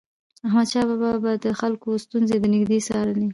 احمدشاه 0.47 0.85
بابا 0.89 1.11
به 1.23 1.31
د 1.45 1.47
خلکو 1.59 1.89
ستونزې 2.05 2.37
د 2.39 2.43
نژدي 2.53 2.79
څارلي. 2.87 3.29